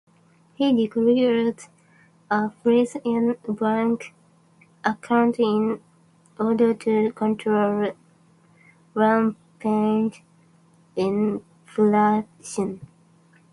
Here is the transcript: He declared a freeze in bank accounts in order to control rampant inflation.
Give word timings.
He 0.55 0.73
declared 0.75 1.65
a 2.31 2.49
freeze 2.49 2.97
in 3.05 3.35
bank 3.47 4.15
accounts 4.83 5.37
in 5.37 5.79
order 6.39 6.73
to 6.73 7.11
control 7.11 7.91
rampant 8.95 10.21
inflation. 10.95 12.81